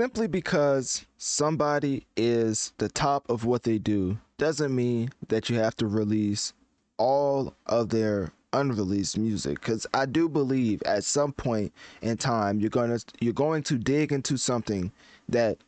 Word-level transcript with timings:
Simply 0.00 0.28
because 0.28 1.04
somebody 1.18 2.06
is 2.16 2.72
the 2.78 2.88
top 2.88 3.28
of 3.28 3.44
what 3.44 3.64
they 3.64 3.76
do 3.76 4.16
doesn't 4.38 4.74
mean 4.74 5.10
that 5.28 5.50
you 5.50 5.58
have 5.58 5.76
to 5.76 5.86
release 5.86 6.54
all 6.96 7.52
of 7.66 7.90
their 7.90 8.32
unreleased 8.54 9.18
music 9.18 9.60
because 9.60 9.86
I 9.92 10.06
do 10.06 10.26
believe 10.26 10.82
at 10.84 11.04
some 11.04 11.34
point 11.34 11.74
in 12.00 12.16
time 12.16 12.60
you're 12.60 12.70
gonna 12.70 13.00
you're 13.20 13.34
going 13.34 13.62
to 13.64 13.76
dig 13.76 14.10
into 14.10 14.38
something 14.38 14.90
that 15.28 15.58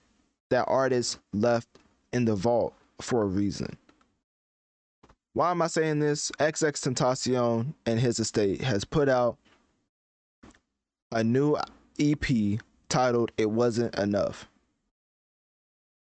that 0.48 0.64
artist 0.66 1.18
left 1.34 1.68
in 2.14 2.24
the 2.24 2.34
vault 2.34 2.72
for 3.02 3.24
a 3.24 3.26
reason. 3.26 3.76
Why 5.34 5.50
am 5.50 5.60
I 5.60 5.66
saying 5.66 5.98
this? 5.98 6.32
XXXTentacion 6.40 7.74
and 7.84 8.00
his 8.00 8.18
estate 8.18 8.62
has 8.62 8.86
put 8.86 9.10
out 9.10 9.36
a 11.10 11.22
new 11.22 11.58
EP 12.00 12.58
titled 12.92 13.32
It 13.38 13.50
Wasn't 13.50 13.94
Enough. 13.94 14.50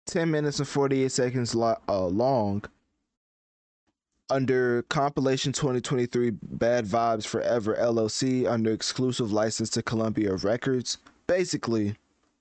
10 0.07 0.31
minutes 0.31 0.57
and 0.57 0.67
48 0.67 1.11
seconds 1.11 1.53
lo- 1.53 1.77
uh, 1.87 2.07
long 2.07 2.63
under 4.31 4.81
compilation 4.83 5.53
2023 5.53 6.31
Bad 6.41 6.85
Vibes 6.85 7.27
Forever 7.27 7.75
LLC 7.75 8.49
under 8.49 8.71
exclusive 8.71 9.31
license 9.31 9.69
to 9.69 9.83
Columbia 9.83 10.33
Records. 10.37 10.97
Basically, 11.27 11.95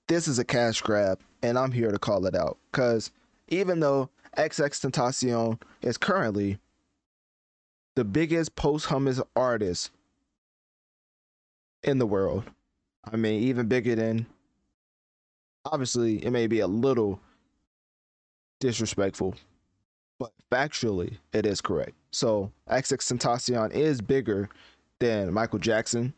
this 0.07 0.27
is 0.27 0.39
a 0.39 0.43
cash 0.43 0.81
grab, 0.81 1.19
and 1.43 1.55
I'm 1.55 1.71
here 1.71 1.91
to 1.91 1.99
call 1.99 2.25
it 2.25 2.35
out. 2.35 2.57
Because 2.71 3.11
even 3.49 3.79
though 3.79 4.09
XXXTentacion 4.35 5.61
is 5.83 5.97
currently 5.97 6.57
the 7.95 8.03
biggest 8.03 8.55
posthumous 8.55 9.21
artist 9.35 9.91
in 11.83 11.99
the 11.99 12.07
world, 12.07 12.45
I 13.11 13.15
mean, 13.15 13.43
even 13.43 13.67
bigger 13.67 13.93
than, 13.95 14.25
obviously, 15.65 16.23
it 16.25 16.31
may 16.31 16.47
be 16.47 16.59
a 16.59 16.67
little 16.67 17.19
disrespectful, 18.59 19.35
but 20.19 20.31
factually, 20.51 21.17
it 21.33 21.45
is 21.45 21.61
correct. 21.61 21.93
So 22.11 22.51
XXXTentacion 22.69 23.71
is 23.71 24.01
bigger 24.01 24.49
than 24.99 25.33
Michael 25.33 25.59
Jackson, 25.59 26.13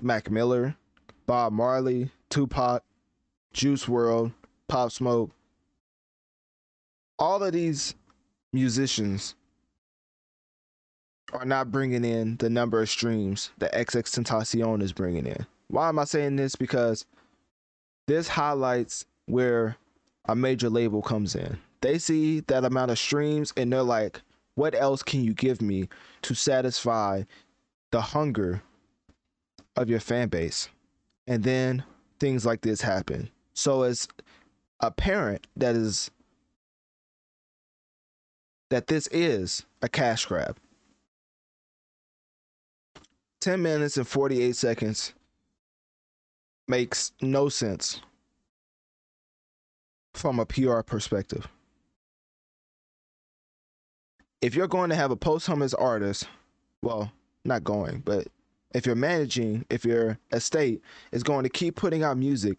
Mac 0.00 0.30
Miller, 0.30 0.76
Bob 1.26 1.52
Marley, 1.52 2.10
Tupac, 2.28 2.82
Juice 3.52 3.86
WRLD, 3.86 4.32
Pop 4.68 4.92
Smoke. 4.92 5.30
All 7.18 7.42
of 7.42 7.52
these 7.52 7.94
musicians 8.52 9.34
are 11.32 11.44
not 11.44 11.70
bringing 11.70 12.04
in 12.04 12.36
the 12.38 12.50
number 12.50 12.82
of 12.82 12.88
streams 12.90 13.50
that 13.58 13.72
XXXTentacion 13.72 14.82
is 14.82 14.92
bringing 14.92 15.26
in. 15.26 15.46
Why 15.68 15.88
am 15.88 15.98
I 15.98 16.04
saying 16.04 16.36
this? 16.36 16.56
Because 16.56 17.06
this 18.10 18.28
highlights 18.28 19.04
where 19.26 19.76
a 20.26 20.34
major 20.34 20.68
label 20.68 21.02
comes 21.02 21.34
in 21.34 21.58
they 21.80 21.98
see 21.98 22.40
that 22.40 22.64
amount 22.64 22.90
of 22.90 22.98
streams 22.98 23.52
and 23.56 23.72
they're 23.72 23.82
like, 23.82 24.20
what 24.54 24.74
else 24.74 25.02
can 25.02 25.24
you 25.24 25.32
give 25.32 25.62
me 25.62 25.88
to 26.22 26.34
satisfy 26.34 27.22
the 27.90 28.00
hunger 28.00 28.62
of 29.76 29.88
your 29.88 30.00
fan 30.00 30.28
base? 30.28 30.68
And 31.26 31.42
then 31.42 31.84
things 32.18 32.44
like 32.44 32.60
this 32.60 32.82
happen. 32.82 33.30
So 33.54 33.82
as 33.82 34.08
a 34.80 34.90
parent 34.90 35.46
that 35.56 35.74
is 35.74 36.10
that 38.70 38.86
this 38.86 39.08
is 39.08 39.64
a 39.82 39.88
cash 39.88 40.26
grab. 40.26 40.56
10 43.40 43.62
minutes 43.62 43.96
and 43.96 44.06
48 44.06 44.54
seconds 44.54 45.14
makes 46.70 47.12
no 47.20 47.50
sense 47.50 48.00
from 50.14 50.40
a 50.40 50.46
PR 50.46 50.80
perspective 50.80 51.46
if 54.42 54.54
you're 54.54 54.68
going 54.68 54.90
to 54.90 54.96
have 54.96 55.10
a 55.10 55.16
posthumous 55.16 55.74
artist, 55.74 56.26
well, 56.82 57.12
not 57.44 57.64
going, 57.64 58.00
but 58.04 58.28
if 58.74 58.86
you're 58.86 58.94
managing, 58.94 59.64
if 59.70 59.84
your 59.84 60.18
estate 60.32 60.82
is 61.12 61.22
going 61.22 61.42
to 61.42 61.48
keep 61.50 61.76
putting 61.76 62.02
out 62.02 62.16
music. 62.16 62.58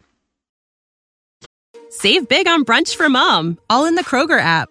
Save 1.90 2.28
big 2.28 2.46
on 2.46 2.64
brunch 2.64 2.94
for 2.94 3.08
mom, 3.08 3.58
all 3.68 3.84
in 3.84 3.96
the 3.96 4.04
Kroger 4.04 4.40
app. 4.40 4.70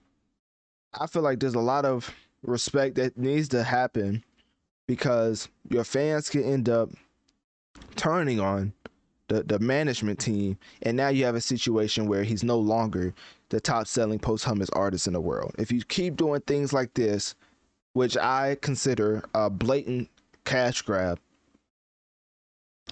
I 0.93 1.07
feel 1.07 1.21
like 1.21 1.39
there's 1.39 1.55
a 1.55 1.59
lot 1.59 1.85
of 1.85 2.13
respect 2.43 2.95
that 2.95 3.17
needs 3.17 3.47
to 3.49 3.63
happen 3.63 4.23
because 4.87 5.47
your 5.69 5.83
fans 5.83 6.29
can 6.29 6.43
end 6.43 6.67
up 6.67 6.89
turning 7.95 8.39
on 8.39 8.73
the, 9.29 9.43
the 9.43 9.59
management 9.59 10.19
team, 10.19 10.57
and 10.81 10.97
now 10.97 11.07
you 11.07 11.23
have 11.23 11.35
a 11.35 11.41
situation 11.41 12.07
where 12.07 12.23
he's 12.23 12.43
no 12.43 12.57
longer 12.57 13.13
the 13.49 13.61
top 13.61 13.87
selling 13.87 14.19
posthumous 14.19 14.69
artist 14.71 15.07
in 15.07 15.13
the 15.13 15.21
world. 15.21 15.55
If 15.57 15.71
you 15.71 15.81
keep 15.83 16.17
doing 16.17 16.41
things 16.41 16.73
like 16.73 16.93
this, 16.93 17.35
which 17.93 18.17
I 18.17 18.57
consider 18.61 19.23
a 19.33 19.49
blatant 19.49 20.09
cash 20.43 20.81
grab, 20.81 21.19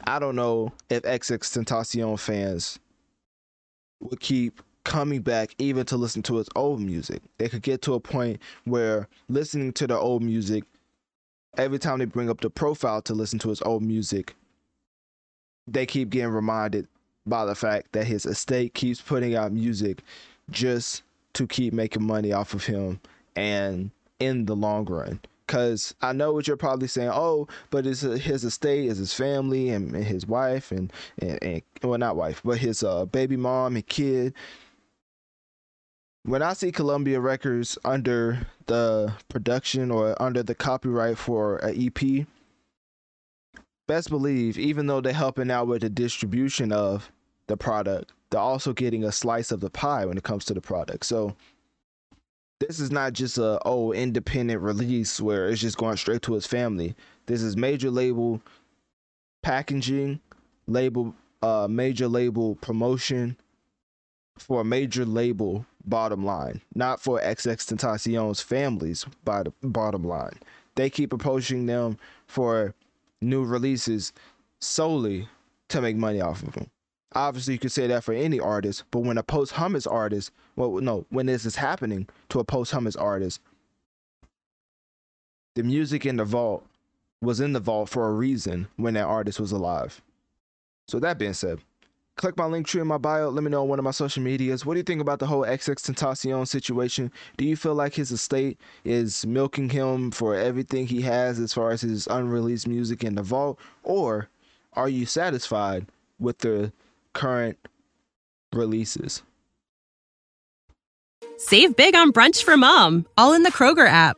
I 0.05 0.19
don't 0.19 0.35
know 0.35 0.71
if 0.89 1.03
XXXTentacion 1.03 2.17
fans 2.17 2.79
would 3.99 4.21
keep 4.21 4.61
coming 4.83 5.21
back 5.21 5.55
even 5.57 5.85
to 5.85 5.97
listen 5.97 6.21
to 6.23 6.37
his 6.37 6.49
old 6.55 6.79
music. 6.79 7.21
They 7.37 7.49
could 7.49 7.61
get 7.61 7.81
to 7.83 7.93
a 7.93 7.99
point 7.99 8.39
where 8.65 9.07
listening 9.27 9.73
to 9.73 9.87
the 9.87 9.97
old 9.97 10.23
music, 10.23 10.63
every 11.57 11.79
time 11.79 11.99
they 11.99 12.05
bring 12.05 12.29
up 12.29 12.41
the 12.41 12.49
profile 12.49 13.01
to 13.03 13.13
listen 13.13 13.39
to 13.39 13.49
his 13.49 13.61
old 13.61 13.83
music, 13.83 14.35
they 15.67 15.85
keep 15.85 16.09
getting 16.09 16.29
reminded 16.31 16.87
by 17.25 17.45
the 17.45 17.55
fact 17.55 17.91
that 17.91 18.07
his 18.07 18.25
estate 18.25 18.73
keeps 18.73 19.01
putting 19.01 19.35
out 19.35 19.51
music 19.51 20.01
just 20.49 21.03
to 21.33 21.45
keep 21.45 21.73
making 21.73 22.03
money 22.03 22.33
off 22.33 22.53
of 22.53 22.65
him 22.65 22.99
and 23.35 23.91
in 24.19 24.45
the 24.45 24.55
long 24.55 24.85
run 24.85 25.19
because 25.49 25.95
I 26.03 26.13
know 26.13 26.31
what 26.31 26.47
you're 26.47 26.57
probably 26.57 26.87
saying. 26.87 27.09
Oh, 27.11 27.47
but 27.71 27.87
it's 27.87 28.01
his 28.01 28.43
estate 28.43 28.85
is 28.85 28.99
his 28.99 29.15
family 29.15 29.69
and, 29.69 29.95
and 29.95 30.05
his 30.05 30.27
wife 30.27 30.71
and, 30.71 30.93
and, 31.17 31.41
and 31.41 31.61
well, 31.81 31.97
not 31.97 32.15
wife, 32.15 32.39
but 32.45 32.59
his 32.59 32.83
uh, 32.83 33.05
baby 33.05 33.35
mom 33.35 33.75
and 33.75 33.87
kid. 33.87 34.35
When 36.29 36.43
I 36.43 36.53
see 36.53 36.71
Columbia 36.71 37.19
Records 37.19 37.75
under 37.83 38.45
the 38.67 39.11
production 39.29 39.89
or 39.89 40.15
under 40.21 40.43
the 40.43 40.53
copyright 40.53 41.17
for 41.17 41.57
an 41.57 41.73
EP, 41.75 42.27
best 43.87 44.11
believe, 44.11 44.59
even 44.59 44.85
though 44.85 45.01
they're 45.01 45.11
helping 45.11 45.49
out 45.49 45.65
with 45.65 45.81
the 45.81 45.89
distribution 45.89 46.71
of 46.71 47.11
the 47.47 47.57
product, 47.57 48.13
they're 48.29 48.39
also 48.39 48.73
getting 48.73 49.05
a 49.05 49.11
slice 49.11 49.51
of 49.51 49.59
the 49.59 49.71
pie 49.71 50.05
when 50.05 50.19
it 50.19 50.23
comes 50.23 50.45
to 50.45 50.53
the 50.53 50.61
product. 50.61 51.07
So 51.07 51.35
this 52.59 52.79
is 52.79 52.91
not 52.91 53.13
just 53.13 53.39
a 53.39 53.59
oh 53.65 53.91
independent 53.91 54.61
release 54.61 55.19
where 55.19 55.49
it's 55.49 55.61
just 55.61 55.79
going 55.79 55.97
straight 55.97 56.21
to 56.21 56.33
his 56.33 56.45
family. 56.45 56.93
This 57.25 57.41
is 57.41 57.57
major 57.57 57.89
label 57.89 58.39
packaging, 59.41 60.19
label 60.67 61.15
uh 61.41 61.67
major 61.67 62.07
label 62.07 62.53
promotion 62.57 63.35
for 64.41 64.61
a 64.61 64.65
major 64.65 65.05
label 65.05 65.65
bottom 65.85 66.25
line, 66.25 66.61
not 66.75 67.01
for 67.01 67.19
XXXTentacion's 67.19 68.41
families 68.41 69.05
by 69.23 69.43
the 69.43 69.53
bottom 69.63 70.03
line. 70.03 70.39
They 70.75 70.89
keep 70.89 71.13
approaching 71.13 71.65
them 71.65 71.97
for 72.27 72.73
new 73.21 73.43
releases 73.43 74.13
solely 74.59 75.27
to 75.69 75.81
make 75.81 75.95
money 75.95 76.21
off 76.21 76.43
of 76.43 76.53
them. 76.53 76.69
Obviously, 77.13 77.53
you 77.53 77.59
could 77.59 77.71
say 77.71 77.87
that 77.87 78.03
for 78.03 78.13
any 78.13 78.39
artist, 78.39 78.83
but 78.91 78.99
when 78.99 79.17
a 79.17 79.23
posthumous 79.23 79.87
artist, 79.87 80.31
well, 80.55 80.77
no, 80.79 81.05
when 81.09 81.25
this 81.25 81.45
is 81.45 81.55
happening 81.55 82.07
to 82.29 82.39
a 82.39 82.43
posthumous 82.43 82.95
artist, 82.95 83.41
the 85.55 85.63
music 85.63 86.05
in 86.05 86.17
the 86.17 86.25
vault 86.25 86.65
was 87.21 87.39
in 87.39 87.53
the 87.53 87.59
vault 87.59 87.89
for 87.89 88.07
a 88.07 88.13
reason 88.13 88.67
when 88.77 88.93
that 88.93 89.05
artist 89.05 89.39
was 89.39 89.51
alive. 89.51 90.01
So 90.87 90.99
that 90.99 91.17
being 91.17 91.33
said, 91.33 91.59
click 92.19 92.35
my 92.35 92.43
Linktree 92.43 92.81
in 92.81 92.87
my 92.87 92.97
bio. 92.97 93.29
Let 93.29 93.43
me 93.43 93.49
know 93.49 93.61
on 93.61 93.69
one 93.69 93.79
of 93.79 93.85
my 93.85 93.91
social 93.91 94.21
medias. 94.21 94.65
What 94.65 94.73
do 94.73 94.79
you 94.79 94.83
think 94.83 94.99
about 94.99 95.19
the 95.19 95.25
whole 95.25 95.43
XXXTentacion 95.43 96.47
situation? 96.47 97.11
Do 97.37 97.45
you 97.45 97.55
feel 97.55 97.75
like 97.75 97.95
his 97.95 98.11
estate 98.11 98.59
is 98.83 99.25
milking 99.25 99.69
him 99.69 100.11
for 100.11 100.35
everything 100.35 100.85
he 100.85 101.01
has 101.01 101.39
as 101.39 101.53
far 101.53 101.71
as 101.71 101.81
his 101.81 102.07
unreleased 102.07 102.67
music 102.67 103.05
in 103.05 103.15
the 103.15 103.23
vault? 103.23 103.57
Or 103.83 104.27
are 104.73 104.89
you 104.89 105.05
satisfied 105.05 105.87
with 106.19 106.39
the 106.39 106.73
current 107.13 107.57
releases? 108.51 109.23
Save 111.37 111.77
big 111.77 111.95
on 111.95 112.11
brunch 112.11 112.43
for 112.43 112.57
mom, 112.57 113.05
all 113.17 113.31
in 113.31 113.43
the 113.43 113.51
Kroger 113.51 113.87
app. 113.87 114.17